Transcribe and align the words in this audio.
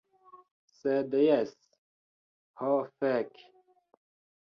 Sed 0.77 1.13
jes, 1.25 1.53
ho 2.65 2.75
fek' 3.05 3.49